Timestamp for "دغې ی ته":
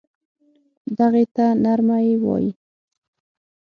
0.97-1.45